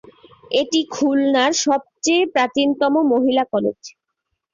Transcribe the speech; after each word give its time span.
এটি 0.51 0.79
খুলনার 0.93 1.51
সবচেয়ে 1.65 2.23
প্রাচীনতম 2.33 2.93
মহিলা 3.11 3.43
কলেজ। 3.53 3.79